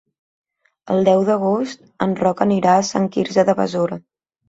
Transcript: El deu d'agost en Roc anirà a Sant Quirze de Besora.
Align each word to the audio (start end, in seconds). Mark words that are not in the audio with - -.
El 0.95 1.05
deu 1.09 1.21
d'agost 1.27 1.85
en 2.07 2.17
Roc 2.25 2.43
anirà 2.49 2.75
a 2.81 2.89
Sant 2.91 3.09
Quirze 3.19 3.49
de 3.53 3.61
Besora. 3.65 4.05